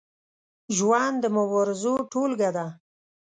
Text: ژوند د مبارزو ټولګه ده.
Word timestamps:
ژوند 0.77 1.15
د 1.23 1.25
مبارزو 1.37 1.93
ټولګه 2.11 2.49
ده. 2.55 2.65